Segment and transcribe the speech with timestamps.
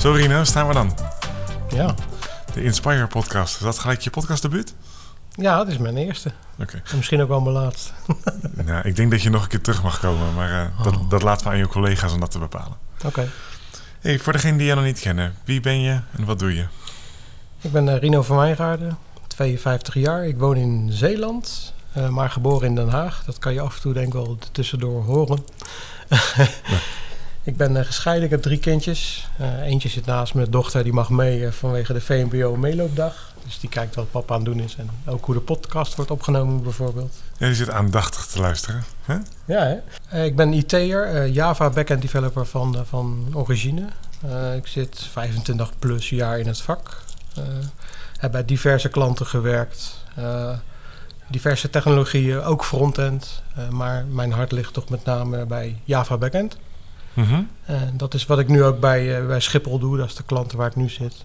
[0.00, 0.94] Zo Rino, staan we dan.
[1.74, 1.94] Ja.
[2.54, 3.54] De Inspire podcast.
[3.56, 4.74] Is dat gelijk je podcastdebuut?
[5.34, 6.32] Ja, het is mijn eerste.
[6.58, 6.82] Oké.
[6.90, 7.92] En misschien ook wel mijn laatste.
[8.64, 11.10] Nou, ik denk dat je nog een keer terug mag komen, maar eh, dat, Oh.
[11.10, 12.76] dat laten we aan je collega's om dat te bepalen.
[13.04, 13.28] Oké.
[14.00, 16.66] Hey, voor degenen die je nog niet kennen, wie ben je en wat doe je?
[17.60, 20.26] Ik ben eh, Rino van Wijngaarden, 52 jaar.
[20.26, 23.22] Ik woon in Zeeland, eh, maar geboren in Den Haag.
[23.26, 25.44] Dat kan je af en toe denk ik wel tussendoor horen.
[27.42, 29.28] Ik ben eh, gescheiden, ik heb drie kindjes.
[29.38, 33.32] Eh, eentje zit naast mijn dochter, die mag mee eh, vanwege de VMBO meeloopdag.
[33.44, 34.76] Dus die kijkt wat papa aan het doen is.
[34.76, 37.14] En ook hoe de podcast wordt opgenomen bijvoorbeeld.
[37.38, 38.84] Ja, je zit aandachtig te luisteren.
[39.04, 39.16] Hè?
[39.44, 40.24] Ja, hè?
[40.24, 43.84] Ik ben IT'er, Java backend developer van, van origine.
[44.56, 47.02] Ik zit 25 plus jaar in het vak.
[48.18, 50.04] Heb bij diverse klanten gewerkt.
[51.30, 53.42] Diverse technologieën, ook frontend.
[53.56, 56.56] Eh, maar mijn hart ligt toch met name bij Java backend.
[57.14, 57.42] Mhm.
[57.92, 59.96] Dat is wat ik nu ook bij, eh, bij Schiphol doe.
[59.96, 61.24] Dat is de klant waar ik nu zit.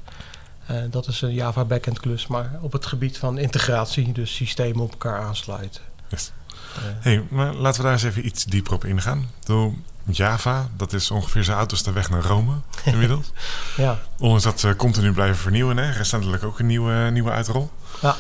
[0.66, 4.12] Eh, dat is een Java backend klus, maar op het gebied van integratie.
[4.12, 5.82] Dus systemen op elkaar aansluiten.
[6.08, 6.32] Yes.
[6.76, 9.30] Eh, Hey, maar laten we daar eens even iets dieper op ingaan.
[9.44, 9.74] Doe
[10.06, 12.54] Java, dat is ongeveer zijn auto's de weg naar Rome
[12.86, 13.32] inmiddels.
[13.78, 14.00] ja.
[14.20, 15.92] Ondanks dat ze continu blijven vernieuwen, hè?
[15.92, 17.72] recentelijk ook een nieuwe, nieuwe uitrol.
[18.02, 18.16] Ja.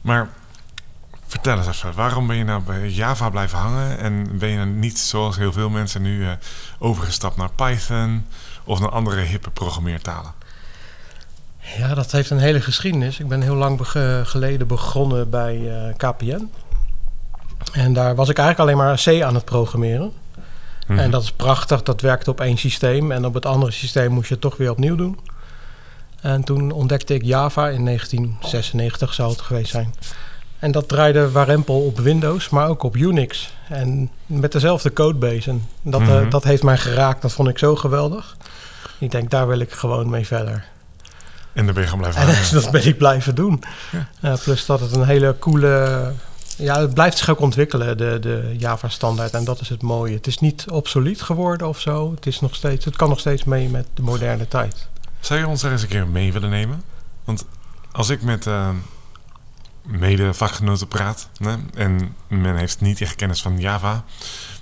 [0.00, 0.28] Maar
[1.26, 4.68] vertel eens even, waarom ben je nou bij Java blijven hangen en ben je nou
[4.68, 6.32] niet zoals heel veel mensen nu eh,
[6.78, 8.26] overgestapt naar Python
[8.64, 10.32] of naar andere hippe programmeertalen?
[11.76, 13.18] Ja, dat heeft een hele geschiedenis.
[13.18, 13.80] Ik ben heel lang
[14.24, 16.50] geleden begonnen bij eh, KPN.
[17.72, 20.12] En daar was ik eigenlijk alleen maar C aan het programmeren.
[20.86, 20.98] Mhm.
[20.98, 23.12] En dat is prachtig, dat werkte op één systeem.
[23.12, 25.18] En op het andere systeem moest je het toch weer opnieuw doen.
[26.20, 29.94] En toen ontdekte ik Java in 1996 zou het geweest zijn.
[30.64, 33.52] En dat draaide warempel op Windows, maar ook op Unix.
[33.68, 35.50] En met dezelfde codebase.
[35.50, 36.30] En dat, eh, Mhm.
[36.30, 38.36] dat heeft mij geraakt, dat vond ik zo geweldig.
[38.98, 40.64] Ik denk, daar wil ik gewoon mee verder.
[41.52, 43.62] En dan ben je gewoon blijven En dat ben ik blijven doen.
[44.20, 44.36] Ja.
[44.36, 46.12] Plus dat het een hele coole...
[46.56, 49.32] Ja, het blijft zich ook ontwikkelen, de, de Java-standaard.
[49.32, 50.14] En dat is het mooie.
[50.14, 52.10] Het is niet obsolet geworden of zo.
[52.14, 54.88] Het, is nog steeds, het kan nog steeds mee met de moderne tijd.
[55.20, 56.82] Zou je ons daar eens een keer mee willen nemen?
[57.24, 57.44] Want
[57.92, 58.46] als ik met
[59.92, 61.28] eh, mede-vakgenoten praat
[61.74, 64.04] en men heeft niet echt kennis van Java,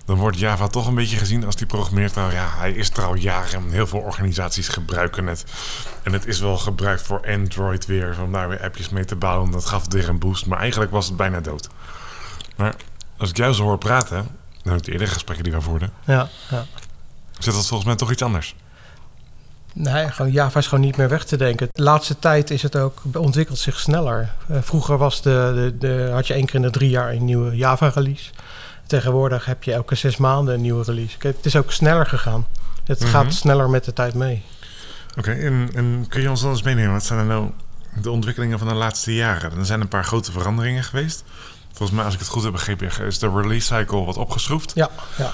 [0.05, 2.31] dan wordt Java toch een beetje gezien als die programmeertaal.
[2.31, 5.45] Ja, hij is er al jaren en heel veel organisaties gebruiken het.
[6.03, 9.51] En het is wel gebruikt voor Android weer, om daar weer appjes mee te bouwen.
[9.51, 11.69] Dat gaf weer een boost, maar eigenlijk was het bijna dood.
[12.57, 12.75] Maar
[13.17, 14.29] als ik jou zo hoor praten,
[14.63, 16.65] dan ook de eerdere gesprekken die we voerden, Ja, ja.
[17.39, 18.55] zit dat volgens mij toch iets anders.
[19.75, 21.69] Nee, gewoon Java is gewoon niet meer weg te denken.
[21.73, 24.33] De laatste tijd is het ook, ontwikkelt zich sneller.
[24.49, 27.25] Eh, vroeger was de, de, de, had je één keer in de drie jaar een
[27.25, 28.31] nieuwe Java-release.
[28.87, 31.19] Tegenwoordig heb je elke zes maanden een nieuwe release.
[31.19, 32.47] Kijk, het is ook sneller gegaan.
[32.85, 33.09] Het Mhm.
[33.11, 34.43] gaat sneller met de tijd mee.
[35.19, 36.93] Oké, en, en kun je ons dan eens meenemen?
[36.93, 37.51] Wat zijn er nou
[38.03, 39.59] de ontwikkelingen van de laatste jaren?
[39.59, 41.25] Er zijn een paar grote veranderingen geweest.
[41.73, 44.73] Volgens mij, als ik het goed heb begrepen, is de release cycle wat opgeschroefd.
[44.75, 45.31] Ja, ja.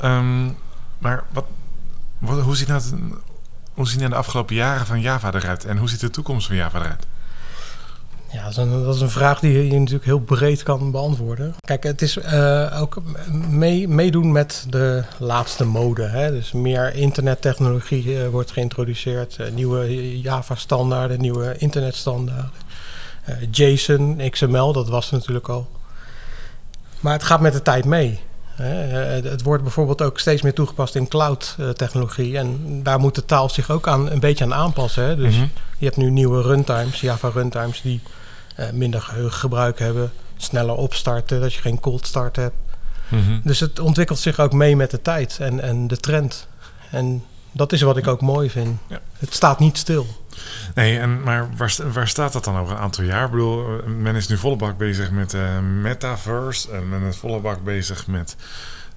[0.00, 0.44] Ehm,
[0.98, 1.44] maar wat,
[2.18, 2.80] wat, hoe, ziet nou
[3.74, 5.64] hoe zien de afgelopen jaren van Java eruit?
[5.64, 7.06] En hoe ziet de toekomst van Java eruit?
[8.32, 11.54] Ja, dat is, een, vraag die je natuurlijk heel breed kan beantwoorden.
[11.60, 13.02] Kijk, het is eh, ook
[13.48, 16.02] mee, meedoen met de laatste mode.
[16.02, 16.30] Hè?
[16.30, 19.36] Dus meer internettechnologie eh, wordt geïntroduceerd.
[19.36, 22.50] eh, nieuwe Java-standaarden, nieuwe internetstandaarden.
[23.50, 25.68] JSON, XML, dat was natuurlijk al.
[27.00, 28.20] Maar het gaat met de tijd mee.
[28.56, 28.66] Eh,
[29.30, 32.38] het- wordt bijvoorbeeld ook steeds meer toegepast in cloud-technologie.
[32.38, 35.16] en daar moet de taal zich ook aan, een beetje aan aanpassen.
[35.16, 35.46] Dus Mhm.
[35.78, 38.00] je hebt nu nieuwe runtimes, Java runtimes, die
[38.56, 42.54] eh, minder geheugengebruik hebben, sneller opstarten, dat je geen cold start hebt.
[43.08, 43.40] Mhm.
[43.44, 46.46] Dus het ontwikkelt zich ook mee met de tijd en, en de trend.
[46.90, 48.78] En dat is wat ik ook mooi vind.
[48.88, 49.00] Ja.
[49.18, 50.06] Het staat niet stil.
[50.74, 53.24] Nee, en, maar waar, waar staat dat dan over een aantal jaar?
[53.24, 56.70] Ik bedoel, men is nu volle bak bezig met eh, metaverse.
[56.72, 58.36] En men is volle bak bezig met...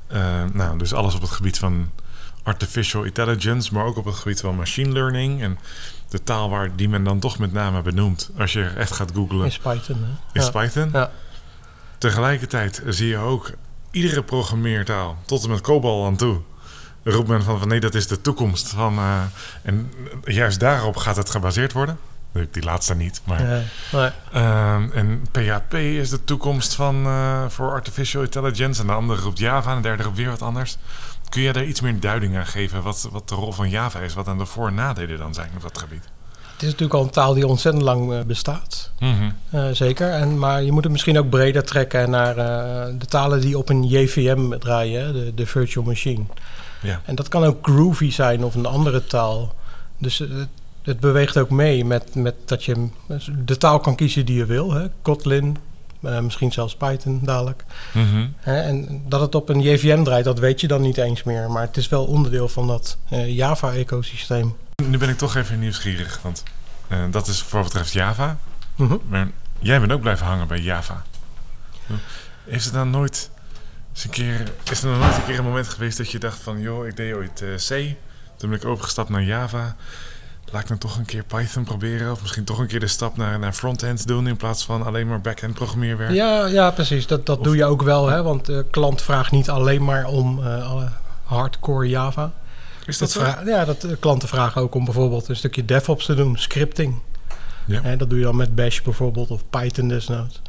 [0.08, 1.90] eh, nou, dus alles op het gebied van
[2.44, 3.74] artificial intelligence...
[3.74, 5.42] maar ook op het gebied van machine learning.
[5.42, 5.58] En
[6.10, 8.30] de taal waar die men dan toch met name benoemt...
[8.38, 10.04] als je echt gaat googlen, Is Python.
[10.04, 10.40] Hè?
[10.40, 10.52] is Ja.
[10.52, 10.90] Python.
[10.94, 11.12] Ja.
[11.98, 13.52] Tegelijkertijd zie je ook
[13.92, 15.18] iedere programmeertaal...
[15.26, 16.42] tot en met COBOL aan toe...
[17.12, 18.68] roept men van, van nee, dat is de toekomst.
[18.68, 19.22] Van, eh,
[19.62, 19.92] en
[20.24, 21.98] juist daarop gaat het gebaseerd worden.
[22.52, 23.44] Die laatste niet, maar...
[23.44, 24.10] Nee, nee.
[24.32, 28.82] Ehm, en PHP is de toekomst van, eh, voor artificial intelligence.
[28.82, 30.78] En de andere roept Java en de derde roept weer wat anders.
[31.30, 34.14] Kun je daar iets meer duiding aan geven wat, wat de rol van Java is?
[34.14, 36.04] Wat aan de voor- en nadelen dan zijn op dat gebied?
[36.54, 38.92] Het is natuurlijk al een taal die ontzettend lang eh, bestaat.
[39.00, 39.32] Mhm.
[39.74, 40.10] Zeker.
[40.10, 42.36] En, maar je moet het misschien ook breder trekken naar
[42.98, 46.24] de talen die op een JVM draaien, de, de virtual machine.
[46.86, 47.02] Ja.
[47.06, 49.56] En dat kan ook Groovy zijn of een andere taal.
[49.98, 50.48] Dus het,
[50.82, 52.88] het beweegt ook mee met, met dat je
[53.46, 54.72] de taal kan kiezen die je wil.
[54.72, 54.88] Hè?
[55.02, 55.58] Kotlin,
[56.02, 57.64] eh, misschien zelfs Python dadelijk.
[57.94, 58.28] Mhm.
[58.42, 61.52] En dat het op een JVM draait, dat weet je dan niet eens meer.
[61.52, 64.56] Maar het is wel onderdeel van dat eh, Java-ecosysteem.
[64.84, 66.44] Nu ben ik toch even nieuwsgierig, want
[66.88, 68.38] eh, dat is voor wat betreft Java.
[68.76, 68.96] Mhm.
[69.08, 71.04] Maar jij bent ook blijven hangen bij Java.
[72.46, 73.30] Heeft het dan nooit
[73.96, 76.40] eens een keer, is er dan nooit een keer een moment geweest dat je dacht
[76.40, 77.96] van, joh, ik deed ooit eh, C,
[78.38, 79.76] toen ben ik overgestapt naar Java.
[80.52, 83.18] Laat ik dan toch een keer Python proberen, of misschien toch een keer de stap
[83.18, 86.12] naar, naar frontend doen in plaats van alleen maar back-end programmeerwerk.
[86.12, 87.08] Ja, ja, precies.
[87.08, 88.24] Dat, dat Of- doe je ook wel, hè?
[88.24, 90.90] want de klant vraagt niet alleen maar om eh, alle
[91.24, 92.32] hardcore Java.
[92.86, 93.14] Is dat
[93.46, 97.02] ja, dat klanten vragen ook om bijvoorbeeld een stukje DevOps te doen, scripting.
[97.66, 97.82] Ja.
[97.82, 100.42] Hè, dat doe je dan met Bash bijvoorbeeld of Python desnoods.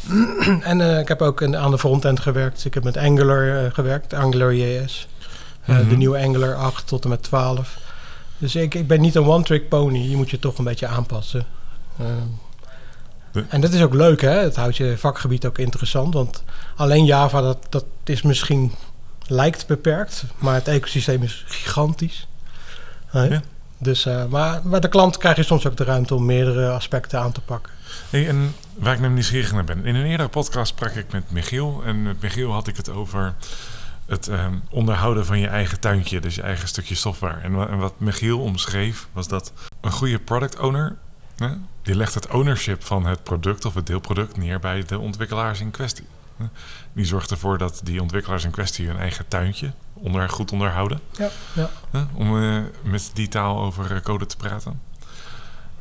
[0.62, 2.64] en eh, ik heb ook een, aan de frontend gewerkt.
[2.64, 5.06] Ik heb met Angular eh, gewerkt, Angular JS.
[5.64, 5.88] Eh, Mhm.
[5.88, 7.78] De nieuwe Angular 8 tot en met 12.
[8.38, 9.98] Dus ik, ik ben niet een one-trick pony.
[9.98, 11.46] Je moet je toch een beetje aanpassen.
[11.98, 14.30] Ehm, en dat is ook leuk, hè?
[14.30, 16.14] Het houdt je vakgebied ook interessant.
[16.14, 16.42] Want
[16.76, 18.72] alleen Java, dat, dat is misschien
[19.26, 22.26] lijkt beperkt, maar het ecosysteem is gigantisch.
[23.12, 23.42] Ja.
[23.82, 27.32] Dus, eh, maar, de klant krijg je soms ook de ruimte om meerdere aspecten aan
[27.32, 27.72] te pakken.
[28.10, 29.84] En waar ik nou nieuwsgierig naar ben.
[29.84, 31.82] In een eerdere podcast sprak ik met Michiel.
[31.84, 33.34] En met Michiel had ik het over
[34.06, 36.20] het ehm, onderhouden van je eigen tuintje.
[36.20, 37.40] Dus je eigen stukje software.
[37.40, 40.96] En, wa- en wat Michiel omschreef was dat een goede product owner...
[41.82, 45.70] Die legt het ownership van het product of het deelproduct neer bij de ontwikkelaars in
[45.70, 46.06] kwestie.
[46.92, 51.00] Die zorgt ervoor dat die ontwikkelaars in kwestie hun eigen tuintje onder, goed onderhouden.
[51.10, 51.70] Ja, ja.
[51.90, 54.80] Hè, om eh, met die taal over eh, code te praten.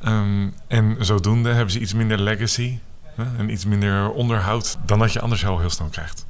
[0.02, 2.80] Ehm, en zodoende hebben ze iets minder legacy
[3.16, 6.26] hè, en iets minder onderhoud dan dat je anders al heel snel krijgt.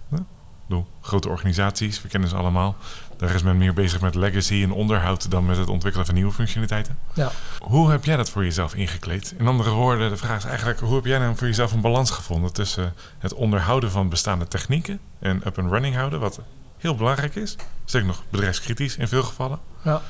[0.71, 2.75] Bedoel, grote organisaties, we kennen ze allemaal.
[3.17, 6.31] Daar is men meer bezig met legacy en onderhoud dan met het ontwikkelen van nieuwe
[6.31, 6.97] functionaliteiten.
[7.13, 7.31] Ja.
[7.59, 9.33] Hoe heb jij dat voor jezelf ingekleed?
[9.37, 12.11] In andere woorden, de vraag is eigenlijk: hoe heb jij nou voor jezelf een balans
[12.11, 16.39] gevonden tussen het onderhouden van bestaande technieken en up and running houden, wat
[16.81, 17.55] heel belangrijk is,
[17.85, 20.01] zeker nog bedrijfskritisch in veel gevallen, Ja.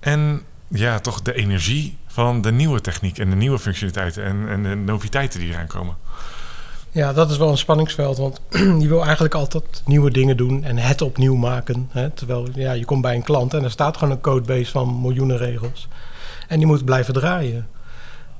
[0.00, 4.62] en ja, toch de energie van de nieuwe techniek en de nieuwe functionaliteiten en, en
[4.62, 5.96] de noviteiten die eraan komen.
[6.90, 8.16] Ja, dat is wel een spanningsveld.
[8.18, 8.40] Want
[8.82, 11.88] je wil eigenlijk altijd nieuwe dingen doen en het opnieuw maken.
[11.92, 12.10] Hè?
[12.10, 15.36] Terwijl ja, je komt bij een klant en er staat gewoon een codebase van miljoenen
[15.36, 15.88] regels.
[16.48, 17.68] En die moet blijven draaien.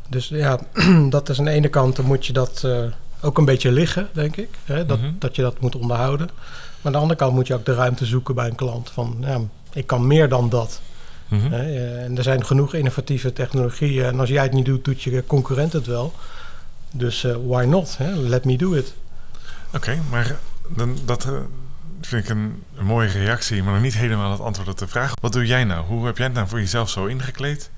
[0.09, 0.59] Dus ja,
[1.11, 2.79] dat is aan de ene kant, dan moet je dat eh,
[3.21, 4.49] ook een beetje liggen, denk ik.
[4.65, 4.87] Hè?
[4.87, 5.11] Dat, Mhm.
[5.19, 6.31] dat je dat moet onderhouden.
[6.81, 8.91] Maar aan de andere kant moet je ook de ruimte zoeken bij een klant.
[8.91, 9.41] Van, ja,
[9.73, 10.81] ik kan meer dan dat.
[11.29, 11.53] Mhm.
[11.53, 14.05] Eh, En er zijn genoeg innovatieve technologieën.
[14.05, 16.13] En als jij het niet doet, doet je concurrent het wel.
[16.91, 17.97] Dus eh, why not?
[17.99, 18.11] Hè?
[18.17, 18.95] Let me do it.
[19.75, 20.37] Oké, maar
[20.69, 21.33] dan, dat eh,
[22.01, 25.13] vind ik een, een mooie reactie, maar nog niet helemaal het antwoord op de vraag.
[25.21, 25.87] Wat doe jij nou?
[25.87, 27.71] Hoe heb jij het nou voor jezelf zo ingekleed?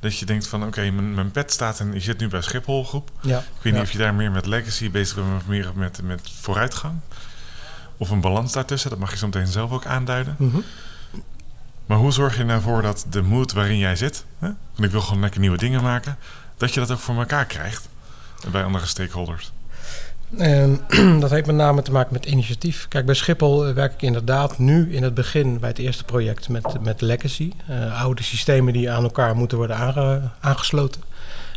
[0.00, 2.84] Dat je denkt van, oké, mijn, mijn pet staat en je zit nu bij Schiphol
[2.84, 3.10] groep.
[3.20, 6.02] Ja, Ik weet niet of je daar meer met legacy bezig bent of meer met,
[6.02, 6.94] met vooruitgang.
[8.02, 10.34] Of een balans daartussen, dat mag je zo meteen zelf ook aanduiden.
[10.38, 10.56] Mhm.
[11.86, 14.46] Maar hoe zorg je nou voor dat de mood waarin jij zit, hè?
[14.46, 16.16] want ik wil gewoon lekker nieuwe dingen maken,
[16.56, 17.88] dat je dat ook voor elkaar krijgt
[18.50, 19.52] bij andere stakeholders?
[20.36, 20.80] En
[21.20, 22.86] dat heeft met name te maken met initiatief.
[22.88, 26.48] Kijk, bij Schiphol eh, werk ik inderdaad nu in het begin bij het eerste project
[26.48, 27.52] met, met legacy.
[27.66, 31.02] eh, oude systemen die aan elkaar moeten worden aange- aangesloten.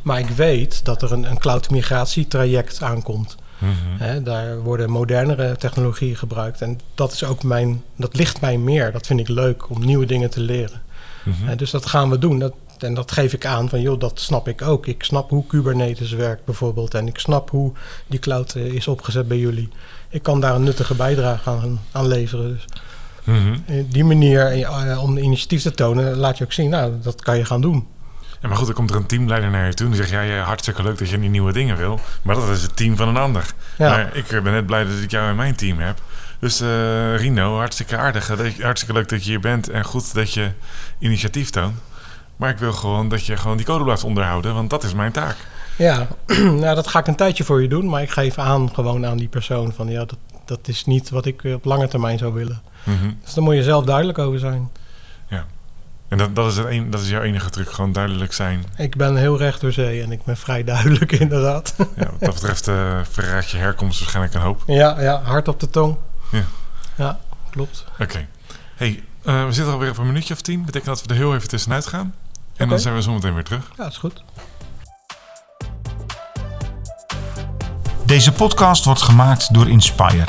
[0.03, 3.35] Maar ik weet dat er een, een cloud migratietraject aankomt.
[3.57, 3.74] Mhm.
[4.03, 6.62] Hè, daar worden modernere technologieën gebruikt.
[6.62, 8.91] En dat is ook mijn, dat ligt mij meer.
[8.91, 10.81] Dat vind ik leuk om nieuwe dingen te leren.
[11.24, 11.57] Mhm.
[11.57, 12.39] Dus dat gaan we doen.
[12.39, 14.85] Dat, en dat geef ik aan van, joh, dat snap ik ook.
[14.85, 16.93] Ik snap hoe Kubernetes werkt bijvoorbeeld.
[16.93, 17.71] En ik snap hoe
[18.07, 19.69] die cloud eh, is opgezet bij jullie.
[20.09, 22.47] Ik kan daar een nuttige bijdrage aan, aan leveren.
[22.47, 22.65] Dus
[23.79, 27.21] op die manier, eh, om de initiatief te tonen, laat je ook zien, nou, dat
[27.21, 27.88] kan je gaan doen.
[28.45, 30.13] Ja, maar goed, dan komt er een teamleider naar je toe en die zegt...
[30.13, 31.99] ja, ja, hartstikke leuk dat je die nieuwe dingen wil...
[32.21, 33.45] maar dat is het team van een ander.
[33.77, 33.89] Ja.
[33.89, 36.01] Maar ik eh, ben net blij dat ik jou in mijn team heb.
[36.39, 38.29] Dus eh, Rino, hartstikke aardig.
[38.29, 40.51] eh, Hartstikke leuk dat je hier bent en goed dat je
[40.99, 41.77] initiatief toont.
[42.35, 44.53] Maar ik wil gewoon dat je gewoon die code blijft onderhouden...
[44.53, 45.35] want dat is mijn taak.
[45.77, 46.07] Ja,
[46.61, 47.89] nou, dat ga ik een tijdje voor je doen.
[47.89, 51.25] Maar ik geef aan gewoon aan die persoon van, ja, dat, dat is niet wat
[51.25, 52.61] ik op lange termijn zou willen.
[52.83, 53.09] Mhm.
[53.23, 54.69] Dus daar moet je zelf duidelijk over zijn.
[56.15, 58.65] En dat, dat, is het een, dat is jouw enige truc, gewoon duidelijk zijn.
[58.77, 61.75] Ik ben heel recht door zee en ik ben vrij duidelijk inderdaad.
[61.77, 64.63] Ja, wat dat betreft eh verraadt je herkomst waarschijnlijk een hoop.
[64.67, 65.98] ja, ja, hard op de tong.
[66.31, 66.43] Ja.
[66.95, 67.19] Ja,
[67.50, 67.86] klopt.
[68.00, 68.27] Oké.
[68.75, 70.65] Hey, eh, we zitten alweer op een minuutje of tien.
[70.65, 72.13] betekent dat we er heel even tussenuit gaan.
[72.55, 73.72] En dan zijn we zometeen weer terug.
[73.77, 74.24] Ja, is goed.
[78.05, 80.25] Deze podcast wordt gemaakt door Inspire.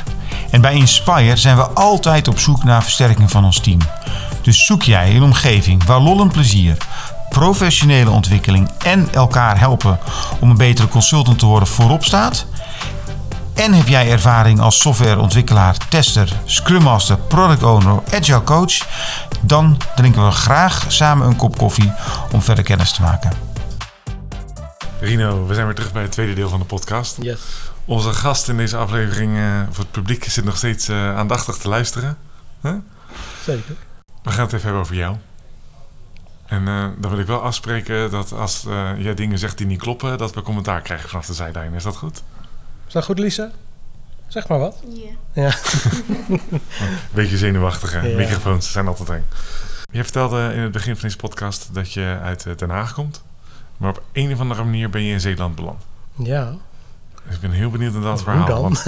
[0.51, 3.79] En bij Inspire zijn we altijd op zoek naar versterking van ons team.
[4.47, 6.77] Dus zoek jij een omgeving waar lol en plezier,
[7.29, 9.99] professionele ontwikkeling en elkaar helpen
[10.41, 12.47] om een betere consultant te worden voorop staat?
[13.55, 18.87] En heb jij ervaring als softwareontwikkelaar, tester, scrum master, product owner, agile coach?
[19.41, 21.93] Dan drinken we graag samen een kop koffie
[22.33, 23.33] om verder kennis te maken.
[25.01, 27.17] Rino, we zijn weer terug bij het tweede deel van de podcast.
[27.21, 27.41] Yes.
[27.85, 31.69] Onze gast in deze aflevering uh, voor het publiek zit nog steeds uh, aandachtig te
[31.69, 32.17] luisteren.
[32.61, 32.75] Huh?
[33.45, 33.77] Zeker.
[34.27, 35.17] We gaan het even hebben over jou.
[36.47, 38.67] En uh, dan wil ik wel afspreken dat als
[38.99, 41.75] jij dingen zegt die niet kloppen, dat we commentaar krijgen vanaf de zijlijn.
[41.75, 42.23] Is dat goed?
[42.87, 43.51] Is dat goed, Lisa?
[44.27, 44.83] Zeg maar wat.
[44.89, 45.43] Ja.
[45.43, 45.55] Ja.
[47.15, 48.01] Beetje zenuwachtig, hè?
[48.01, 48.17] Ja.
[48.17, 49.25] Microfoons zijn altijd eng.
[49.91, 53.23] Je vertelde in het begin van deze podcast dat je uit Den Haag komt.
[53.77, 55.83] Maar op een of andere manier ben je in Zeeland beland.
[56.17, 56.55] ja.
[57.27, 58.47] Dus ik ben heel benieuwd naar dat Hoe verhaal.
[58.47, 58.63] dan?
[58.63, 58.85] Want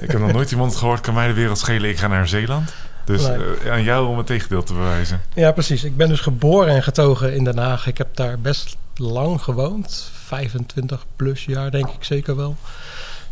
[0.00, 2.74] ik heb nog nooit iemand gehoord, kan mij de wereld schelen, ik ga naar Zeeland.
[3.04, 3.36] Dus Nee.
[3.64, 5.20] eh, aan jou om het tegendeel te bewijzen.
[5.34, 5.84] Ja, precies.
[5.84, 7.86] Ik ben dus geboren en getogen in Den Haag.
[7.86, 10.10] Ik heb daar best lang gewoond.
[10.26, 12.56] 25 plus jaar, denk ik zeker wel.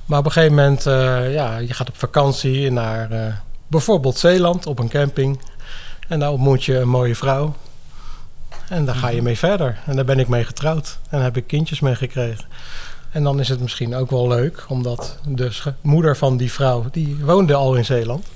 [0.07, 3.35] Maar op een gegeven moment, eh, ja, je gaat op vakantie naar eh,
[3.67, 5.41] bijvoorbeeld Zeeland op een camping.
[6.09, 7.55] En daar ontmoet je een mooie vrouw.
[8.69, 9.79] En daar ga je mee verder.
[9.87, 10.99] En daar ben ik mee getrouwd.
[11.03, 12.45] En daar heb ik kindjes mee gekregen.
[13.11, 15.51] En dan is het misschien ook wel leuk, omdat de
[15.81, 18.27] moeder van die vrouw, die woonde al in Zeeland.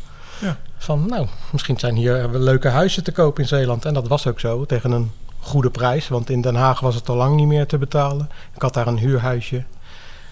[0.40, 0.56] Ja.
[0.78, 3.84] Van, nou, misschien zijn hier leuke huizen te koop in Zeeland.
[3.84, 5.10] En dat was ook zo, tegen een
[5.40, 6.08] goede prijs.
[6.08, 8.30] Want in Den Haag was het al lang niet meer te betalen.
[8.54, 9.64] Ik had daar een huurhuisje.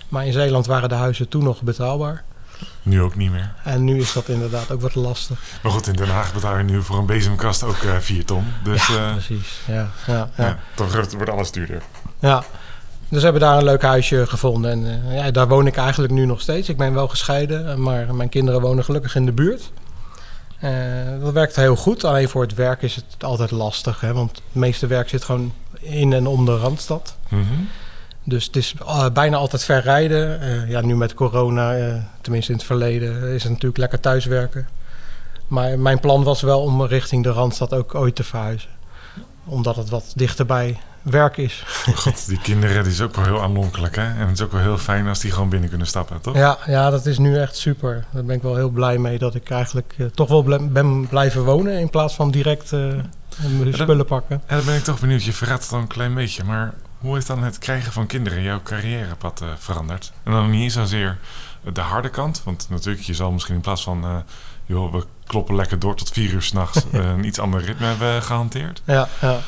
[0.08, 2.24] Maar in Zeeland waren de huizen toen nog betaalbaar.
[2.82, 3.54] Nu ook niet meer.
[3.64, 5.38] En nu is dat inderdaad ook wat lastig.
[5.62, 8.44] Maar goed, in Den Haag betaal je nu voor een bezemkast ook eh 4 ton.
[8.64, 9.60] Dus ja, ja, precies.
[9.66, 10.44] Ja, ja, ja.
[10.44, 11.82] ja, dan wordt alles duurder.
[12.18, 12.44] Ja,
[13.08, 14.70] dus we hebben daar een leuk huisje gevonden.
[14.70, 16.68] En eh, ja, daar woon ik eigenlijk nu nog steeds.
[16.68, 19.72] Ik ben wel gescheiden, eh, maar mijn kinderen wonen gelukkig in de buurt.
[20.62, 20.70] Eh,
[21.20, 22.04] dat werkt heel goed.
[22.04, 24.00] Alleen voor het werk is het altijd lastig.
[24.00, 24.12] Hè?
[24.12, 27.16] Want het meeste werk zit gewoon in en om de Randstad.
[27.28, 27.42] Mhm.
[28.24, 30.40] Dus het is eh, bijna altijd ver rijden.
[30.40, 31.76] Eh, ja, nu met corona,
[32.20, 34.68] tenminste in het verleden, is het natuurlijk lekker thuiswerken.
[35.46, 38.70] Maar mijn plan was wel om richting de Randstad ook ooit te verhuizen.
[39.44, 41.64] Omdat het wat dichterbij werk is.
[41.94, 44.02] God, die kinderen die is ook wel heel aanlonkelijk, hè?
[44.02, 46.36] En het is ook wel heel fijn als die gewoon binnen kunnen stappen, toch?
[46.36, 48.04] Ja, ja, dat is nu echt super.
[48.10, 51.44] Daar ben ik wel heel blij mee dat ik eigenlijk eh, toch wel ben blijven
[51.44, 52.80] wonen in plaats van direct eh,
[53.58, 54.42] mijn spullen pakken.
[54.46, 55.24] En dan ben ik toch benieuwd.
[55.24, 58.42] Je verraadt het al een klein beetje, maar hoe heeft dan het krijgen van kinderen
[58.42, 60.12] jouw carrièrepad eh, veranderd?
[60.22, 61.18] En dan niet zozeer
[61.72, 64.24] de harde kant, want natuurlijk, je zal misschien in plaats van,
[64.66, 68.22] joh, we kloppen lekker door tot vier uur s'nachts, uh, een iets ander ritme hebben
[68.22, 68.82] gehanteerd.
[68.84, 69.38] Ja, ja.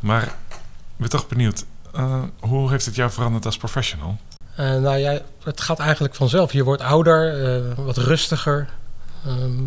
[0.00, 4.18] Maar ik ben toch benieuwd, eh, hoe heeft het jou veranderd als professional?
[4.54, 6.52] Eh, nou ja, het gaat eigenlijk vanzelf.
[6.52, 8.68] Je wordt ouder, eh, wat rustiger.
[9.26, 9.62] Ehm,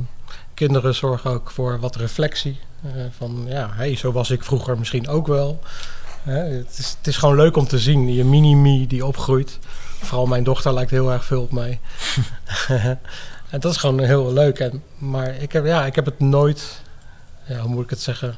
[0.54, 2.60] kinderen zorgen ook voor wat reflectie.
[2.84, 5.60] Eh, van ja, hey, zo was ik vroeger misschien ook wel.
[6.24, 9.60] Het, is, het is gewoon leuk om te zien, je mini-me die opgroeit.
[10.02, 11.80] Vooral mijn dochter lijkt heel erg veel op mij.
[13.56, 14.60] en dat is gewoon heel leuk.
[14.60, 16.82] En, maar ik heb, ja, ik heb het nooit,
[17.48, 18.36] ja, hoe moet ik het zeggen?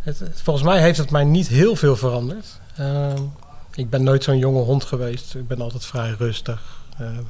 [0.00, 2.60] Het, het- volgens mij heeft het mij niet heel veel veranderd.
[2.76, 3.22] Ehm,
[3.74, 5.34] ik ben nooit zo'n jonge hond geweest.
[5.34, 6.60] Ik ben altijd vrij rustig.
[6.98, 7.20] Ehm,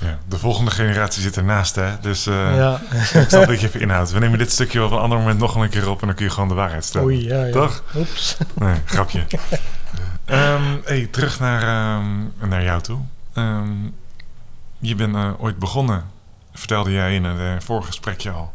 [0.00, 1.90] Ja, de volgende generatie zit ernaast, hè?
[2.00, 2.80] Dus eh, ja.
[3.20, 4.10] ik snap dat je even inhoudt.
[4.12, 6.16] We nemen dit stukje wel op een ander moment nog een keer op en dan
[6.16, 7.06] kun je gewoon de waarheid stellen.
[7.06, 7.52] Oei, ja, ja.
[7.52, 7.82] Toch?
[7.96, 8.36] Oeps.
[8.54, 9.24] Nee, grapje.
[10.84, 12.98] Hey, terug naar, ehm, naar jou toe.
[14.78, 16.04] Je bent eh, ooit begonnen,
[16.54, 18.52] vertelde jij in het eh, vorige gesprekje al,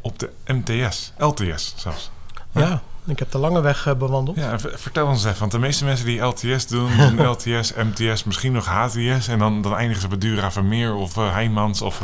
[0.00, 2.10] op de MTS, LTS zelfs.
[2.52, 4.36] Ja, ik heb de lange weg eh, bewandeld.
[4.36, 8.52] Ja, vertel ons even, want de meeste mensen die LTS doen, doen LTS, MTS, misschien
[8.52, 12.02] nog HTS en dan, dan eindigen ze bij Dura Vermeer of Heijmans of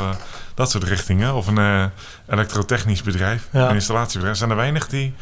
[0.53, 1.33] dat soort richtingen.
[1.33, 1.91] Of een
[2.27, 3.69] elektrotechnisch bedrijf, Ja.
[3.69, 4.37] een installatiebedrijf.
[4.37, 5.13] Zijn er weinig die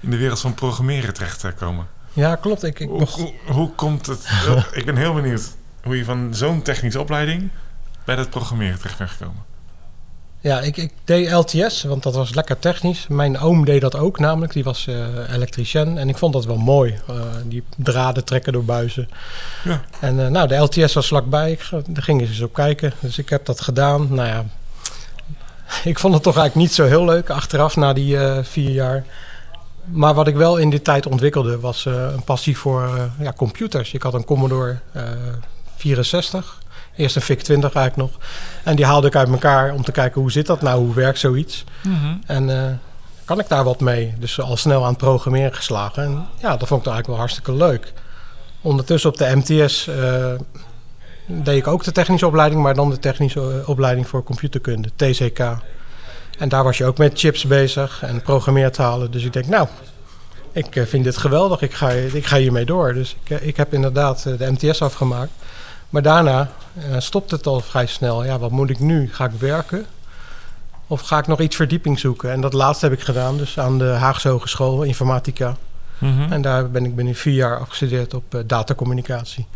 [0.00, 1.86] in de wereld van programmeren terechtkomen?
[2.12, 2.62] Ja, klopt.
[2.62, 4.28] Ik, ik Hoe, hoe, hoe komt het?
[4.72, 7.50] ik ben heel benieuwd hoe je van zo'n technische opleiding
[8.04, 9.42] bij dat programmeren terecht bent gekomen.
[10.40, 13.06] ja, ik, ik deed LTS, want dat was lekker technisch.
[13.08, 14.52] Mijn oom deed dat ook namelijk.
[14.52, 15.98] Die was eh elektricien.
[15.98, 16.98] En ik vond dat wel mooi.
[17.08, 17.14] eh,
[17.44, 19.08] die draden trekken door buizen.
[19.64, 19.80] Ja.
[20.00, 21.50] En eh, nou, de LTS was vlakbij.
[21.50, 22.92] Ik, daar ging ik eens op kijken.
[23.00, 24.14] Dus ik heb dat gedaan.
[24.14, 24.44] Nou ja,
[25.84, 29.04] ik vond het toch eigenlijk niet zo heel leuk achteraf na die vier jaar.
[29.84, 33.92] Maar wat ik wel in die tijd ontwikkelde was een passie voor ja, computers.
[33.92, 35.02] Ik had een Commodore eh
[35.76, 36.58] 64.
[36.96, 38.10] Eerst een VIC-20 eigenlijk nog.
[38.64, 41.18] En die haalde ik uit elkaar om te kijken hoe zit dat nou, hoe werkt
[41.18, 41.64] zoiets.
[42.26, 42.72] En eh,
[43.24, 44.14] kan ik daar wat mee?
[44.18, 46.02] Dus al snel aan het programmeren geslagen.
[46.02, 47.92] En ja, dat vond ik eigenlijk wel hartstikke leuk.
[48.60, 50.32] Ondertussen op de MTS eh,
[51.26, 55.38] deed ik ook de technische opleiding, maar dan de technische eh, opleiding voor computerkunde, TCK.
[56.38, 59.10] En daar was je ook met chips bezig en programmeertalen.
[59.10, 59.68] Dus ik denk, nou,
[60.52, 61.60] ik vind dit geweldig.
[61.60, 62.94] Ik ga, ik ga hiermee door.
[62.94, 65.30] Dus ik, ik heb inderdaad de MTS afgemaakt.
[65.90, 68.24] Maar daarna uh, stopt het al vrij snel.
[68.24, 69.08] Ja, wat moet ik nu?
[69.12, 69.86] Ga ik werken?
[70.86, 72.30] Of ga ik nog iets verdieping zoeken?
[72.30, 75.56] En dat laatste heb ik gedaan, dus aan de Haagse Hogeschool Informatica.
[75.98, 76.32] Mhm.
[76.32, 79.46] En daar ben ik binnen vier jaar afgestudeerd op uh, datacommunicatie.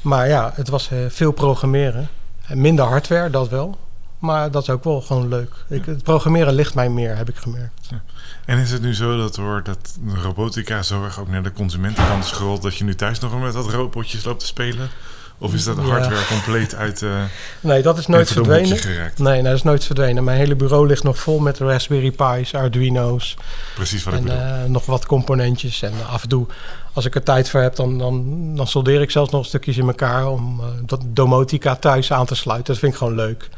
[0.00, 2.08] Maar ja, het was uh, veel programmeren.
[2.46, 3.78] En minder hardware, dat wel.
[4.18, 5.54] Maar dat is ook wel gewoon leuk.
[5.68, 7.86] Ik, het programmeren ligt mij meer, heb ik gemerkt.
[7.90, 8.02] Ja.
[8.44, 12.24] En is het nu zo dat door dat robotica zo erg ook naar de consumentenkant
[12.24, 12.62] is gerold...
[12.62, 14.88] dat je nu thuis nog met dat robotjes loopt te spelen?
[15.38, 16.26] Of is dat hardware ja.
[16.28, 17.22] compleet uit uh,
[17.60, 18.78] Nee, dat is nooit verdwenen.
[19.16, 20.24] Nee, dat is nooit verdwenen.
[20.24, 23.36] Mijn hele bureau ligt nog vol met Raspberry Pi's, Arduino's.
[23.74, 24.40] Precies wat en, ik bedoel.
[24.40, 25.82] Uh, nog wat componentjes.
[25.82, 26.46] En af en toe,
[26.92, 29.86] als ik er tijd voor heb, dan, dan, dan soldeer ik zelfs nog stukjes in
[29.86, 30.26] elkaar...
[30.28, 32.72] om uh, dat domotica thuis aan te sluiten.
[32.72, 33.48] Dat vind ik gewoon leuk.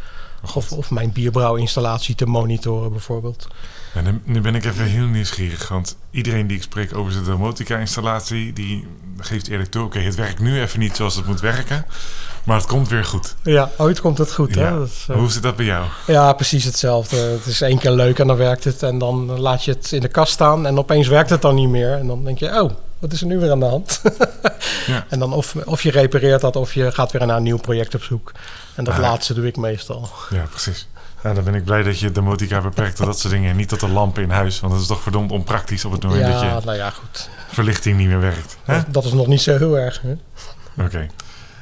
[0.55, 3.49] Of, of mijn bierbrouwinstallatie te monitoren bijvoorbeeld.
[3.95, 5.69] En nu, nu, ben ik even heel nieuwsgierig.
[5.69, 8.53] Want iedereen die ik spreek over zijn domotica-installatie...
[8.53, 8.87] die
[9.19, 9.85] geeft eerlijk toe...
[9.85, 11.87] oké, het werkt nu even niet zoals het moet werken...
[12.45, 13.35] maar het komt weer goed.
[13.43, 14.55] Ja, ooit komt het goed.
[14.55, 14.63] Ja.
[14.63, 14.79] Hè?
[14.79, 15.17] Dat is, uh...
[15.17, 15.85] Hoe zit dat bij jou?
[16.07, 17.17] Ja, precies hetzelfde.
[17.17, 18.83] Het is één keer leuk en dan werkt het.
[18.83, 20.67] En dan laat je het in de kast staan...
[20.67, 21.93] en opeens werkt het dan niet meer.
[21.93, 24.01] En dan denk je, oh, wat is er nu weer aan de hand?
[24.87, 25.05] ja.
[25.11, 26.57] En dan of, of je repareert dat...
[26.57, 28.33] of je gaat weer naar een nieuw project op zoek.
[28.75, 29.01] En dat Ah.
[29.01, 30.09] laatste doe ik meestal.
[30.31, 30.89] Ja, precies.
[31.23, 33.51] Dan ben ik blij dat je domotica beperkt tot dat soort dingen...
[33.51, 34.61] en niet tot de lampen in huis.
[34.61, 37.29] Want dat is toch verdomd onpraktisch op het moment dat je nou ja, goed.
[37.49, 38.57] verlichting niet meer werkt.
[38.65, 38.81] hè?
[38.89, 40.03] Dat, is nog niet zo heel erg.
[40.81, 41.07] Oké.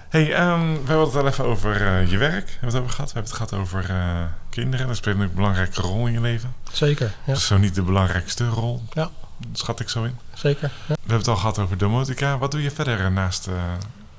[0.09, 2.49] Hey, ehm, we hebben het al even over eh, je werk.
[2.51, 3.13] Hebben we het over gehad?
[3.13, 4.87] We hebben het gehad over eh, kinderen.
[4.87, 6.55] Dat speelt een belangrijke rol in je leven.
[6.73, 7.33] Zeker, ja.
[7.33, 8.83] Dus zo niet de belangrijkste rol.
[8.93, 9.11] Ja.
[9.53, 10.19] Schat ik zo in.
[10.35, 10.71] Zeker.
[10.87, 10.95] Ja.
[10.95, 12.39] We hebben het al gehad over domotica.
[12.39, 13.55] Wat doe je verder eh, naast, uh,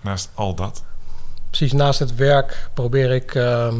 [0.01, 0.83] naast al dat?
[1.50, 3.74] Precies, naast het werk probeer ik uh,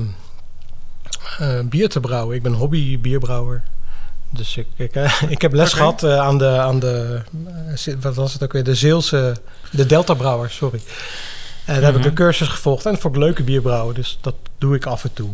[1.42, 2.36] uh, bier te brouwen.
[2.36, 3.64] Ik ben hobby bierbrouwer.
[4.30, 4.96] Dus ik, ik,
[5.36, 5.80] ik heb les okay.
[5.80, 7.22] gehad aan de, aan de
[8.00, 9.36] wat was het ook weer, de Zeelse,
[9.72, 10.80] de Delta Brouwer, sorry.
[10.80, 10.84] En
[11.66, 11.94] daar mm -hmm.
[11.94, 15.14] heb ik een cursus gevolgd en ik leuke bierbrouwen, dus dat doe ik af en
[15.14, 15.30] toe.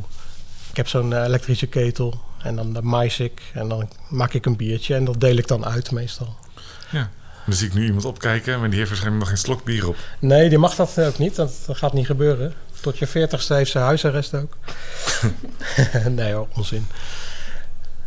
[0.69, 4.95] Ik heb zo'n elektrische ketel en dan mais ik en dan maak ik een biertje
[4.95, 6.35] en dat deel ik dan uit meestal.
[6.91, 7.09] Ja.
[7.45, 9.95] Dan zie ik nu iemand opkijken, maar die heeft waarschijnlijk nog geen slok bier op.
[10.19, 11.35] Nee, die mag dat ook niet.
[11.35, 12.53] Dat, gaat niet gebeuren.
[12.81, 14.57] Tot je veertigste heeft ze huisarrest ook.
[16.09, 16.87] nee hoor, onzin.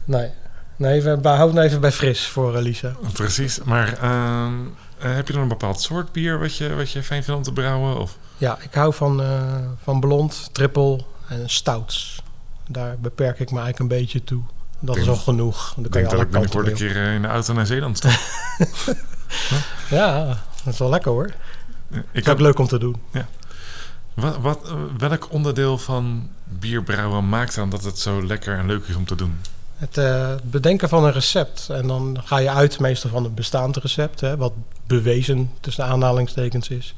[0.04, 0.30] Nee,
[0.76, 2.96] nee we houden even bij fris voor uh, Lisa.
[3.12, 4.48] Precies, maar uh,
[4.98, 7.52] heb je dan een bepaald soort bier wat je, wat je fijn vindt om te
[7.52, 7.98] brouwen?
[8.00, 8.18] Of?
[8.36, 9.42] Ja, ik hou van, uh,
[9.82, 12.22] van blond, triple en stouts.
[12.68, 14.42] Daar beperk ik me eigenlijk een beetje toe.
[14.80, 15.74] Dat denk, is al genoeg.
[15.76, 18.08] Ik denk dat ik binnenkort een keer in de auto naar Zeeland sta.
[18.58, 18.94] huh?
[19.98, 20.26] Ja,
[20.64, 21.30] dat is wel lekker hoor.
[22.12, 22.96] Ik heb leuk om te doen.
[23.12, 23.26] Ja.
[24.14, 28.94] Wat, wat, welk onderdeel van bierbrouwen maakt dan dat het zo lekker en leuk is
[28.94, 29.38] om te doen?
[29.76, 31.68] Het uh, bedenken van een recept.
[31.70, 34.52] En dan ga je uit meestal van het bestaand recept, hè, wat
[34.86, 36.94] bewezen tussen aanhalingstekens is.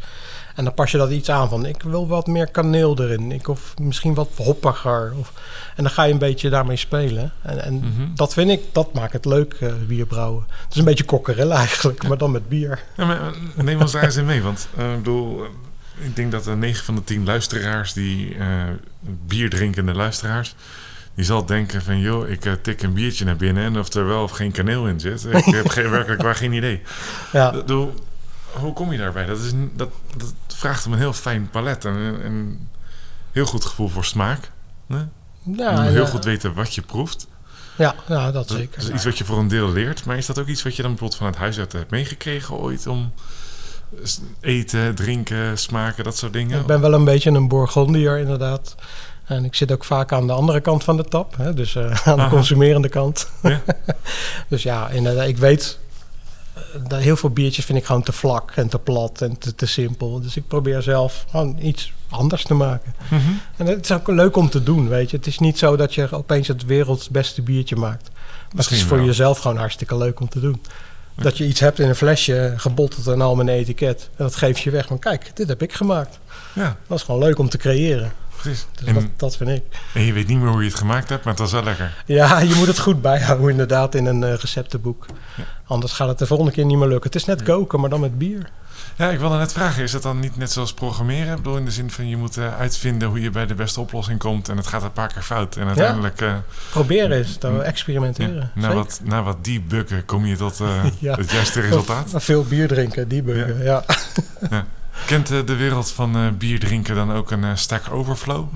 [0.59, 3.33] En dan pas je dat iets aan van ik wil wat meer kaneel erin.
[3.33, 5.13] Ik, of misschien wat hoppiger.
[5.19, 5.33] Of,
[5.77, 7.33] en dan ga je een beetje daarmee spelen.
[7.43, 8.15] En, en Mhm.
[8.15, 10.45] dat vind ik, dat maakt het leuk, uh, bierbrouwen.
[10.49, 12.09] Het is een beetje kokkerellen eigenlijk, ja.
[12.09, 12.83] maar dan met bier.
[12.97, 13.21] Ja, maar
[13.55, 14.43] neem ons daar eens in mee.
[14.43, 15.45] Want uh, ik bedoel,
[15.99, 18.45] ik denk dat 9 van de 10 luisteraars die uh,
[19.27, 20.55] bier drinkende luisteraars.
[21.15, 24.07] Die zal denken van, joh, ik uh, tik een biertje naar binnen en of er
[24.07, 25.25] wel of geen kaneel in zit.
[25.25, 26.83] Ik heb geen, werkelijk waar geen idee.
[27.33, 27.63] Ja.
[28.53, 29.27] Hoe kom je daarbij?
[29.27, 32.69] Dat, is, dat, dat vraagt om een heel fijn palet en een
[33.33, 34.51] heel goed gevoel voor smaak.
[34.87, 35.05] Hè?
[35.43, 36.09] Ja, heel ja.
[36.09, 37.27] goed weten wat je proeft.
[37.77, 38.81] Ja, ja dat zeker.
[38.81, 40.05] Dat is iets wat je voor een deel leert.
[40.05, 42.55] Maar is dat ook iets wat je dan bijvoorbeeld van het huis uit hebt meegekregen
[42.55, 43.13] ooit om
[44.41, 46.61] eten, drinken, smaken, dat soort dingen?
[46.61, 48.75] Ik ben wel een beetje een Bourgondier inderdaad.
[49.25, 51.55] En ik zit ook vaak aan de andere kant van de tap, hè?
[51.55, 52.31] dus uh, aan de Aha.
[52.31, 53.31] consumerende kant.
[53.43, 53.63] Ja.
[54.49, 55.79] dus ja, inderdaad, ik weet,
[56.89, 60.21] heel veel biertjes vind ik gewoon te vlak en te plat en te, te simpel.
[60.21, 62.95] Dus ik probeer zelf gewoon iets anders te maken.
[63.11, 63.41] Mm-hmm.
[63.57, 65.17] En het is ook leuk om te doen, weet je.
[65.17, 68.11] Het is niet zo dat je opeens het werelds beste biertje maakt.
[68.13, 69.07] Maar Misschien het is voor wel.
[69.07, 70.63] jezelf gewoon hartstikke leuk om te doen.
[71.17, 71.23] Ja.
[71.23, 74.09] Dat je iets hebt in een flesje, gebotteld en al met een etiket.
[74.17, 74.89] En dat geef je weg.
[74.89, 76.19] Maar kijk, dit heb ik gemaakt.
[76.55, 76.77] Ja.
[76.87, 78.13] Dat is gewoon leuk om te creëren.
[78.43, 78.67] Precies.
[78.73, 79.63] Dus en, dat, dat, vind ik.
[79.95, 82.03] En je weet niet meer hoe je het gemaakt hebt, maar het was wel lekker.
[82.07, 85.07] Ja, je moet het goed bijhouden inderdaad in een uh, receptenboek.
[85.37, 85.45] Ja.
[85.65, 87.11] Anders gaat het de volgende keer niet meer lukken.
[87.11, 88.51] Het is net koken, maar dan met bier.
[88.97, 91.31] Ja, ik wilde net vragen, is dat dan niet net zoals programmeren?
[91.31, 93.81] Ik bedoel, in de zin van je moet uh, uitvinden hoe je bij de beste
[93.81, 95.57] oplossing komt en het gaat een paar keer fout.
[95.57, 96.21] En uiteindelijk...
[96.21, 96.35] Uh,
[96.71, 98.51] Proberen is, dan experimenteren.
[98.55, 100.59] Ja, na, wat, na wat debuggen kom je tot
[100.99, 101.15] ja.
[101.15, 102.13] het juiste resultaat.
[102.15, 103.85] Veel bier drinken, debuggen, ja.
[104.51, 104.67] ja.
[105.07, 108.47] Kent de wereld van bier drinken dan ook een Stack Overflow?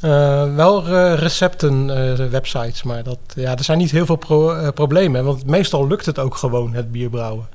[0.00, 4.52] Eh, wel eh, recepten eh, websites, maar dat, ja, er zijn niet heel veel pro-
[4.52, 5.24] eh, problemen.
[5.24, 7.48] Want meestal lukt het ook gewoon, het bierbrouwen.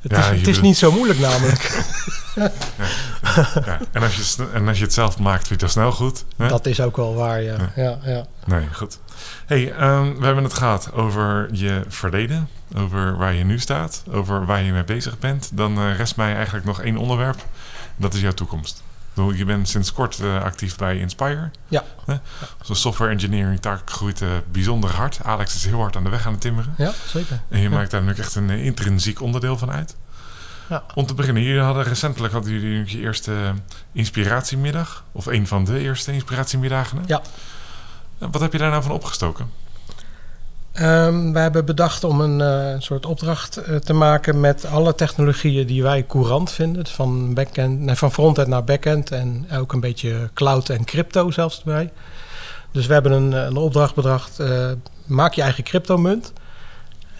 [0.00, 1.70] Het, Ja, is, het is niet zo moeilijk namelijk.
[3.64, 3.78] Ja.
[3.92, 6.24] En, als je, en als je het zelf maakt, vind je het snel goed.
[6.36, 6.48] Hè?
[6.48, 7.56] Dat is ook wel waar, ja.
[7.76, 7.82] Ja.
[7.82, 8.26] ja, ja.
[8.44, 8.98] Nee, goed.
[9.46, 14.46] Hey, ehm, we hebben het gehad over je verleden, over waar je nu staat, over
[14.46, 15.50] waar je mee bezig bent.
[15.52, 17.46] Dan eh, rest mij eigenlijk nog één onderwerp.
[17.96, 18.82] Dat is jouw toekomst.
[19.34, 21.50] Je bent sinds kort eh, actief bij Inspire.
[21.68, 21.84] Ja.
[22.06, 22.14] Hè?
[22.62, 25.18] Zo'n software engineering taak groeit eh, bijzonder hard.
[25.22, 26.74] Alex is heel hard aan de weg aan het timmeren.
[26.76, 27.40] Ja, zeker.
[27.48, 27.74] En je Ja.
[27.74, 29.96] maakt daar nu ook echt een intrinsiek onderdeel van uit.
[30.68, 30.82] Ja.
[30.94, 33.32] Om te beginnen, jullie hadden recentelijk hadden jullie je eerste
[33.92, 35.04] inspiratiemiddag.
[35.12, 37.02] Of een van de eerste inspiratiemiddagen.
[37.06, 37.22] Ja.
[38.30, 39.50] Wat heb je daar nou van opgestoken?
[40.72, 45.66] Ehm, we hebben bedacht om een eh, soort opdracht eh, te maken met alle technologieën
[45.66, 46.82] die wij courant vinden.
[46.82, 51.30] Dus van, backend, nee, van frontend naar backend en ook een beetje cloud en crypto
[51.30, 51.92] zelfs erbij.
[52.70, 54.70] Dus we hebben een, een opdracht bedacht, eh,
[55.06, 56.32] maak je eigen cryptomunt.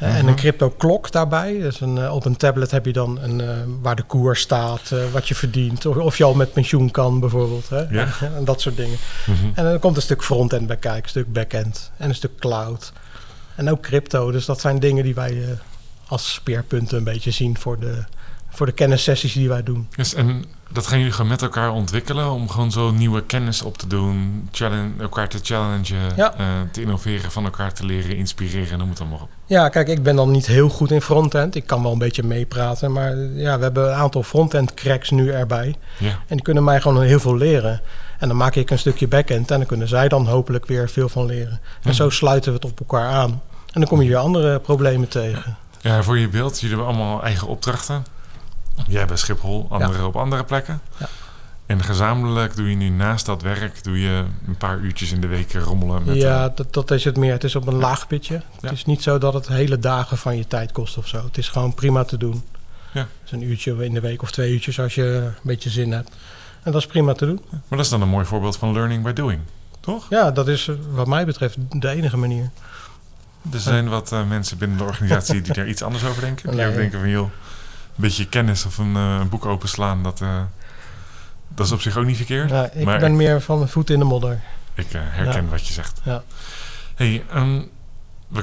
[0.02, 0.28] Eh, En Mhm.
[0.28, 1.58] een crypto klok daarbij.
[1.58, 3.48] Dus een, eh, op een tablet heb je dan een, eh,
[3.80, 5.86] waar de koers staat, wat je verdient.
[5.86, 7.68] Of, of je al met pensioen kan bijvoorbeeld.
[7.68, 7.80] Hè?
[7.90, 8.08] Ja.
[8.36, 8.96] en dat soort dingen.
[9.26, 9.46] Mhm.
[9.54, 12.92] En dan komt een stuk frontend bij kijken, een stuk backend en een stuk cloud.
[13.54, 14.30] En ook crypto.
[14.30, 15.44] Dus dat zijn dingen die wij
[16.06, 18.04] als speerpunten een beetje zien voor de,
[18.50, 19.88] voor de kennissessies die wij doen.
[19.96, 23.78] Dus, en dat gaan jullie gewoon met elkaar ontwikkelen om gewoon zo nieuwe kennis op
[23.78, 26.34] te doen, challenge, elkaar te challengen, Ja.
[26.38, 29.28] eh, te innoveren, van elkaar te leren, inspireren, noem het allemaal op.
[29.46, 31.54] Ja, kijk, ik ben dan niet heel goed in frontend.
[31.54, 32.92] Ik kan wel een beetje meepraten.
[32.92, 35.74] Maar ja, we hebben een aantal frontend cracks nu erbij.
[35.98, 36.08] Ja.
[36.08, 37.80] En die kunnen mij gewoon heel veel leren.
[38.18, 39.50] En dan maak ik een stukje backend.
[39.50, 41.52] En dan kunnen zij dan hopelijk weer veel van leren.
[41.52, 41.92] En Mhm.
[41.92, 43.30] zo sluiten we het op elkaar aan.
[43.72, 45.56] En dan kom je weer andere problemen tegen.
[45.80, 48.04] Ja, voor je beeld, jullie hebben allemaal eigen opdrachten.
[48.86, 50.80] Jij bij Schiphol, anderen op andere plekken.
[50.98, 51.08] Ja.
[51.66, 55.26] En gezamenlijk doe je nu naast dat werk, doe je een paar uurtjes in de
[55.26, 56.16] week rommelen met...
[56.16, 57.32] ja, eh, dat, dat is het meer.
[57.32, 58.34] Het is op een laag pitje.
[58.34, 58.42] Ja.
[58.60, 61.24] Het is niet zo dat het hele dagen van je tijd kost of zo.
[61.24, 62.42] Het is gewoon prima te doen.
[62.92, 63.06] Ja.
[63.22, 66.10] Dus een uurtje in de week of twee uurtjes als je een beetje zin hebt.
[66.62, 67.40] En dat is prima te doen.
[67.50, 69.40] maar dat is dan een mooi voorbeeld van learning by doing,
[69.80, 70.06] toch?
[70.10, 72.50] Ja, dat is eh, wat mij betreft de enige manier.
[73.52, 76.48] Er zijn wat eh, mensen binnen de organisatie die daar iets anders over denken.
[76.48, 76.68] Die Nee.
[76.68, 77.30] ook denken van, joh,
[77.94, 80.40] beetje kennis of een, eh, een boek openslaan, dat, eh,
[81.48, 82.50] dat is op zich ook niet verkeerd.
[82.50, 84.40] Ja, ik maar ben ik- meer van voet in de modder.
[84.74, 85.50] Ik eh, herken Ja.
[85.50, 86.00] wat je zegt.
[86.04, 86.22] Ja.
[86.94, 87.60] Hey, ehm,
[88.28, 88.42] we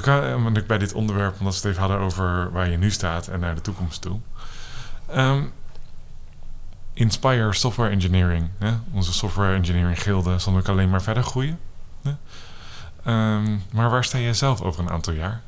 [0.56, 3.40] ik bij dit onderwerp, omdat we het even hadden over waar je nu staat en
[3.40, 4.18] naar de toekomst toe.
[5.06, 5.42] Ehm,
[6.92, 8.72] Inspire Software Engineering, hè?
[8.92, 11.58] onze software engineering gilde, zal ook alleen maar verder groeien.
[13.04, 15.40] Ehm, maar waar sta jij zelf over een aantal jaar?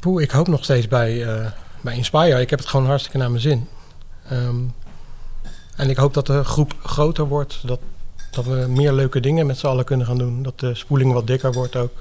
[0.00, 1.46] Poeh, ik hoop nog steeds bij, eh,
[1.80, 2.40] bij Inspire.
[2.40, 3.68] Ik heb het gewoon hartstikke naar mijn zin.
[4.28, 4.56] Ehm,
[5.76, 7.60] en ik hoop dat de groep groter wordt.
[7.62, 7.80] Dat,
[8.30, 10.42] dat we meer leuke dingen met z'n allen kunnen gaan doen.
[10.42, 11.92] Dat de spoeling wat dikker wordt ook.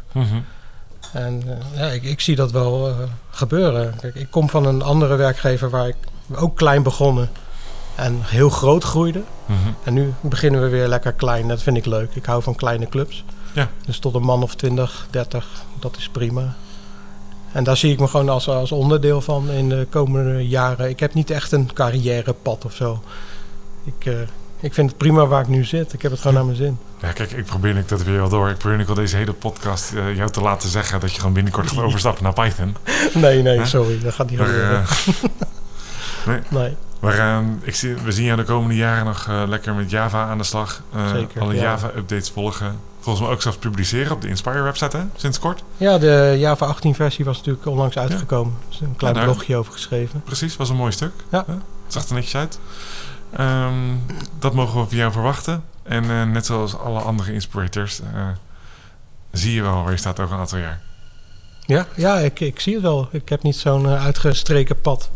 [1.14, 2.96] En eh, ja, ik, ik zie dat wel eh,
[3.30, 3.96] gebeuren.
[4.02, 5.98] Kijk, ik kom van een andere werkgever waar ik
[6.36, 7.30] ook klein begonnen.
[7.96, 9.22] En heel groot groeide.
[9.46, 9.58] Mhm.
[9.84, 11.48] En nu beginnen we weer lekker klein.
[11.48, 12.16] Dat vind ik leuk.
[12.16, 13.24] Ik hou van kleine clubs.
[13.54, 13.70] Ja.
[13.86, 16.56] Dus tot een man of 20, 30, dat is prima.
[17.52, 20.90] En daar zie ik me gewoon als, als onderdeel van in de komende jaren.
[20.90, 23.02] Ik heb niet echt een carrièrepad of zo.
[23.84, 24.14] Ik, eh,
[24.60, 25.94] ik vind het prima waar ik nu zit.
[25.94, 26.78] Ik heb het gewoon naar mijn zin.
[27.02, 28.50] Ja, kijk, ik probeer ik dat weer wel door.
[28.50, 31.34] Ik probeer ik wel deze hele podcast eh, jou te laten zeggen dat je gewoon
[31.34, 32.76] binnenkort gaat overstappen naar Python.
[33.14, 33.66] Nee, nee, Huh?
[33.66, 34.00] sorry.
[34.04, 34.86] Dat gaat niet Maar, gebeuren.
[36.26, 36.76] eh, nee.
[37.00, 40.38] Maar eh, ik zie, we zien jou de komende jaren nog lekker met Java aan
[40.38, 40.82] de slag.
[41.14, 41.62] Zeker, alle ja.
[41.62, 42.80] Java-updates volgen.
[43.10, 45.04] Volgens mij ook zelfs publiceren op de Inspire-website, hè?
[45.16, 45.64] Sinds kort.
[45.78, 48.54] Ja, de Java 18 versie was natuurlijk onlangs uitgekomen.
[48.70, 50.22] Dus een klein Ja, blogje over geschreven.
[50.24, 51.12] Precies, was een mooi stuk.
[51.32, 51.46] Ja.
[51.88, 52.60] Zag er netjes uit.
[53.32, 53.74] Ehm,
[54.40, 55.64] dat mogen we van jou verwachten.
[55.84, 58.00] En eh, net zoals alle andere inspirators...
[58.00, 58.28] eh,
[59.32, 60.82] zie je wel waar je staat over een aantal jaar.
[61.66, 63.08] Ja, ja ik, ik zie het wel.
[63.12, 65.10] Ik heb niet zo'n eh, uitgestreken pad.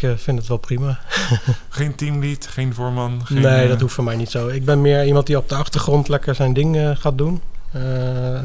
[0.00, 0.98] Ik eh, vind het wel prima.
[1.68, 3.20] Geen teamlead, geen voorman.
[3.26, 4.48] Geen, nee, eh, dat hoeft voor mij niet zo.
[4.48, 7.40] Ik ben meer iemand die op de achtergrond lekker zijn ding eh, gaat doen.
[7.72, 7.82] Eh,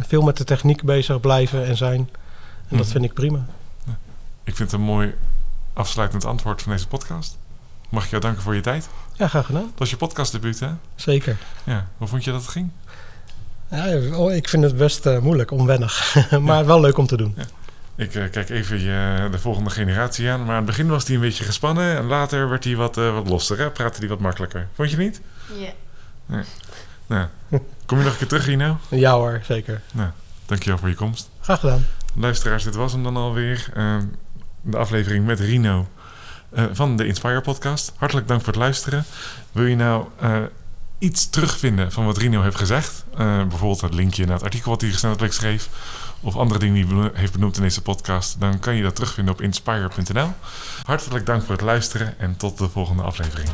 [0.08, 2.00] veel met de techniek bezig blijven en zijn.
[2.70, 2.88] En dat Mhm.
[2.88, 3.46] vind ik prima.
[4.44, 5.14] Ik vind het een mooi
[5.74, 7.38] afsluitend antwoord van deze podcast.
[7.90, 8.90] Mag ik jou danken voor je tijd?
[9.14, 9.62] Ja, graag gedaan.
[9.62, 10.70] Dat was je podcastdebuut, hè?
[10.96, 11.38] Zeker.
[11.64, 11.88] Ja.
[11.98, 12.70] Hoe vond je dat het ging?
[13.72, 16.16] Ja, oh, ik vind het best eh, moeilijk, onwennig.
[16.42, 17.36] maar wel leuk om te doen.
[17.96, 20.40] Ik eh, kijk even je, de volgende generatie aan.
[20.40, 21.98] Maar aan het begin was hij een beetje gespannen.
[21.98, 23.58] En later werd hij wat, eh, wat losser.
[23.58, 23.70] Hè?
[23.70, 24.68] Praatte hij wat makkelijker.
[24.74, 25.22] Vond je niet?
[25.60, 26.44] Ja.
[27.08, 27.28] Nou,
[27.86, 28.78] kom je nog een keer terug, Rino?
[28.90, 29.82] Ja hoor, zeker.
[30.46, 31.30] Dankjewel voor je komst.
[31.40, 31.86] Graag gedaan.
[32.16, 33.70] Luisteraars, dit was hem dan alweer.
[33.74, 33.98] Eh,
[34.62, 35.88] de aflevering met Rino
[36.50, 37.94] eh, van de Inspire podcast.
[37.96, 39.06] Hartelijk dank voor het luisteren.
[39.52, 40.38] Wil je nou eh,
[41.00, 44.82] iets terugvinden van wat Rino heeft gezegd, uh, bijvoorbeeld het linkje naar het artikel wat
[44.82, 45.70] hij recentelijk schreef,
[46.22, 49.34] of andere dingen die hij heeft benoemd in deze podcast, dan kan je dat terugvinden
[49.34, 50.34] op inspire.nl.
[50.84, 53.50] Hartelijk dank voor het luisteren en tot de volgende aflevering.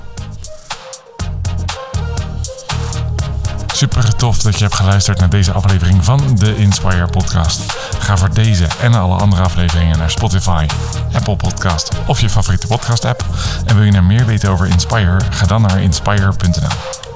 [3.82, 7.74] Super tof dat je hebt geluisterd naar deze aflevering van de Inspire Podcast.
[8.00, 10.66] Ga voor deze en alle andere afleveringen naar Spotify,
[11.14, 13.26] Apple Podcast of je favoriete podcast app.
[13.66, 15.18] En wil je nou meer weten over Inspire?
[15.30, 17.11] Ga dan naar inspire.nl.